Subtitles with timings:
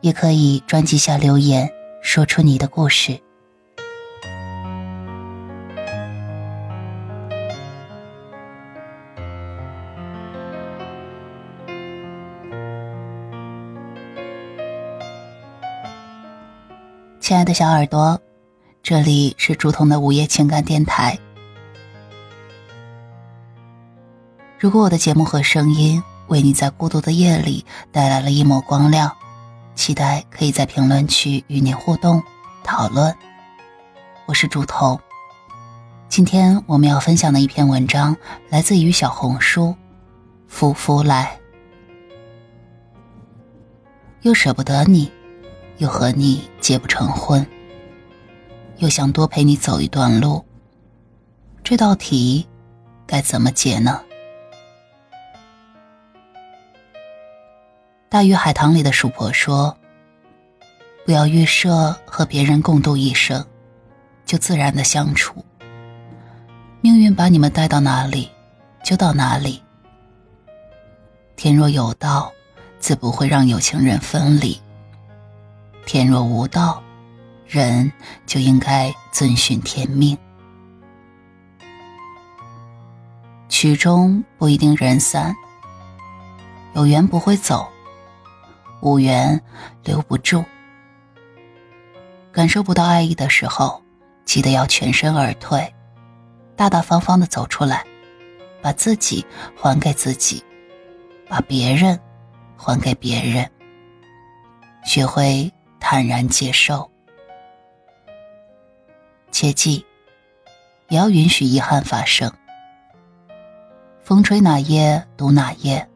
[0.00, 1.70] 也可以专辑下留言，
[2.02, 3.20] 说出你的故事。
[17.20, 18.20] 亲爱的小耳朵，
[18.82, 21.16] 这里是竹筒的午夜情感电台。
[24.58, 29.14] 如果我的节目和声音为你在孤独的夜里带来了一抹光亮。
[29.80, 32.22] 期待可以在评论区与您互动
[32.62, 33.16] 讨论。
[34.26, 35.00] 我是猪头。
[36.06, 38.14] 今天我们要分享的一篇文章
[38.50, 39.74] 来自于小红书
[40.46, 41.40] “夫妇来”，
[44.20, 45.10] 又舍不得你，
[45.78, 47.46] 又和你结不成婚，
[48.76, 50.44] 又想多陪你走一段路，
[51.64, 52.46] 这道题
[53.06, 54.02] 该怎么解呢？
[58.10, 59.78] 大鱼海棠里的鼠婆说
[61.06, 63.46] ：“不要预设和别人共度一生，
[64.26, 65.44] 就自然的相处。
[66.80, 68.28] 命运把你们带到哪里，
[68.82, 69.62] 就到哪里。
[71.36, 72.32] 天若有道，
[72.80, 74.60] 自不会让有情人分离；
[75.86, 76.82] 天若无道，
[77.46, 77.92] 人
[78.26, 80.18] 就应该遵循天命。
[83.48, 85.32] 曲终不一定人散，
[86.74, 87.70] 有缘不会走。”
[88.80, 89.40] 无缘
[89.84, 90.44] 留不住，
[92.32, 93.82] 感受不到爱意的时候，
[94.24, 95.72] 记得要全身而退，
[96.56, 97.84] 大大方方的走出来，
[98.62, 99.24] 把自己
[99.54, 100.42] 还给自己，
[101.28, 101.98] 把别人
[102.56, 103.50] 还给别人，
[104.84, 106.90] 学会坦然接受，
[109.30, 109.84] 切记，
[110.88, 112.32] 也要允许遗憾发生。
[114.02, 115.86] 风吹哪页读哪页，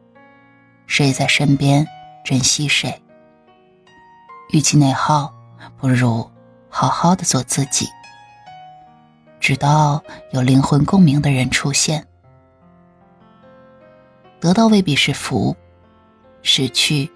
[0.86, 1.86] 谁在身边？
[2.24, 3.02] 珍惜谁？
[4.50, 5.30] 与其内耗，
[5.76, 6.28] 不如
[6.70, 7.86] 好好的做自己。
[9.38, 10.02] 直到
[10.32, 12.06] 有灵魂共鸣的人出现。
[14.40, 15.54] 得到未必是福，
[16.40, 17.12] 失去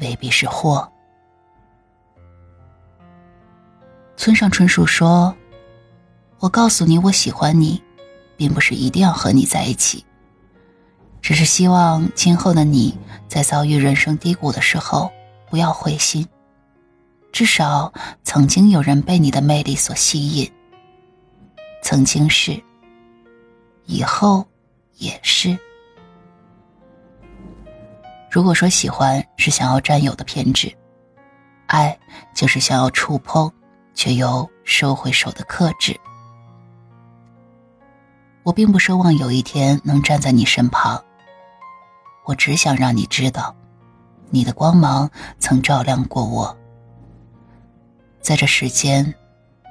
[0.00, 0.86] 未必是祸。
[4.18, 5.34] 村上春树说
[6.40, 7.82] ：“我告诉你，我喜欢你，
[8.36, 10.04] 并不是一定要和你在一起。”
[11.22, 15.10] 只是希望今后的你在遭遇人生低谷的时候
[15.48, 16.26] 不要灰心，
[17.30, 17.92] 至少
[18.24, 20.50] 曾经有人被你的魅力所吸引。
[21.80, 22.60] 曾经是，
[23.86, 24.44] 以后
[24.96, 25.56] 也是。
[28.28, 30.74] 如果说喜欢是想要占有的偏执，
[31.66, 31.96] 爱
[32.34, 33.50] 就是想要触碰
[33.94, 35.98] 却又收回手的克制。
[38.42, 41.00] 我并不奢望有一天能站在你身旁。
[42.24, 43.54] 我只想让你知道，
[44.30, 46.56] 你的光芒曾照亮过我。
[48.20, 49.12] 在这世间，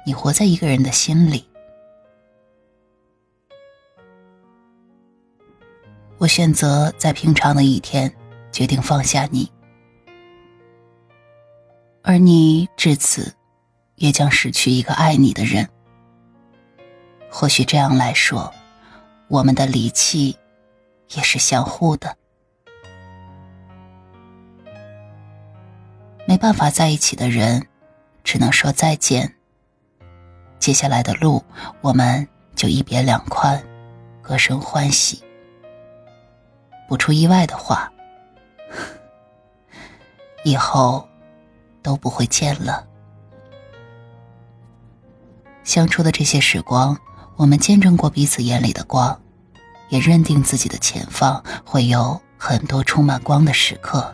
[0.04, 1.48] 你活在一个人的心里。
[6.18, 8.14] 我选择在平常的一天，
[8.52, 9.50] 决定放下你，
[12.02, 13.34] 而你至此，
[13.96, 15.68] 也将失去一个爱你的人。
[17.30, 18.52] 或许这样来说，
[19.28, 20.36] 我们的离弃，
[21.16, 22.14] 也是相互的。
[26.42, 27.64] 办法在一起的人，
[28.24, 29.32] 只能说再见。
[30.58, 31.40] 接下来的路，
[31.80, 33.62] 我们就一别两宽，
[34.20, 35.22] 各生欢喜。
[36.88, 37.92] 不出意外的话，
[40.42, 41.08] 以后
[41.80, 42.84] 都不会见了。
[45.62, 46.98] 相处的这些时光，
[47.36, 49.16] 我们见证过彼此眼里的光，
[49.90, 54.12] 也认定自己的前方会有很多充满光的时刻。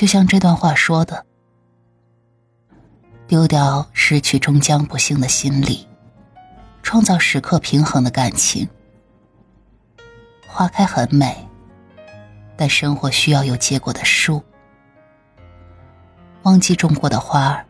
[0.00, 1.26] 就像这段话说的
[3.28, 5.86] ：“丢掉失去终将不幸的心理，
[6.82, 8.66] 创造时刻平衡的感情。
[10.48, 11.36] 花开很美，
[12.56, 14.42] 但生活需要有结果的树。
[16.44, 17.66] 忘记种过的花儿，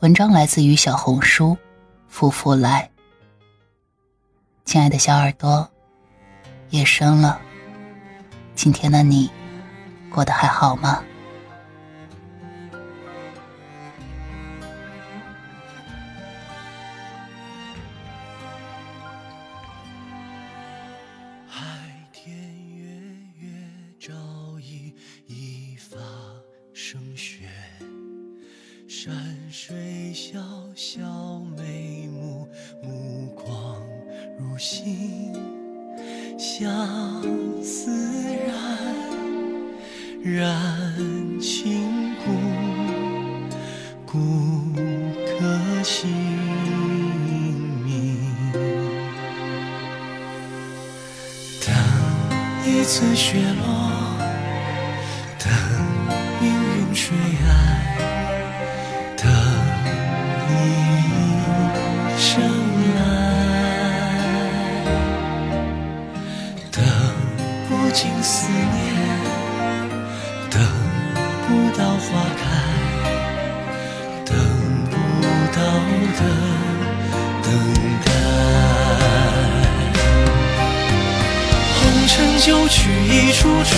[0.00, 1.54] 文章来自于小红书，
[2.08, 2.90] 夫妇来。
[4.64, 5.70] 亲爱的小耳朵。
[6.74, 7.40] 夜深了，
[8.56, 9.30] 今天的你
[10.10, 11.04] 过得还好吗？
[21.46, 21.62] 海
[22.12, 22.36] 天
[22.74, 22.84] 月
[23.38, 23.48] 月
[24.00, 24.12] 照
[24.60, 24.92] 一
[25.28, 25.96] 一发
[26.72, 27.48] 生雪，
[28.88, 29.14] 山
[29.48, 30.40] 水小
[30.74, 32.48] 小眉目，
[32.82, 33.80] 目光
[34.40, 35.32] 如星，
[36.46, 36.62] 相
[37.62, 37.90] 思
[38.46, 38.52] 染
[40.22, 42.26] 染情故，
[44.04, 44.18] 故
[45.24, 46.06] 客姓
[47.82, 48.20] 名。
[51.64, 51.74] 等
[52.66, 53.64] 一次雪落，
[55.38, 55.50] 等
[56.42, 57.16] 命运垂
[57.48, 57.63] 爱，
[67.94, 68.92] 尽思念，
[70.50, 70.60] 等
[71.46, 72.04] 不到花
[72.36, 72.42] 开，
[74.26, 74.36] 等
[74.90, 74.92] 不
[75.54, 75.58] 到
[76.18, 76.20] 的
[77.44, 77.46] 等
[78.04, 78.06] 待。
[81.78, 82.76] 红尘旧曲
[83.08, 83.72] 一出出，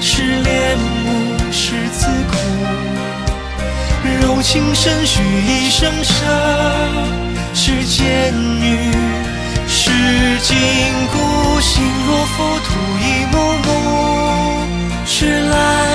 [0.00, 2.32] 是恋慕是自苦。
[4.22, 6.14] 柔情深许一生伤，
[7.52, 8.32] 是监
[8.62, 8.92] 狱
[9.80, 9.92] 是
[10.40, 10.56] 今
[11.12, 13.66] 孤，心若浮图，一幕幕，
[15.06, 15.87] 迟来。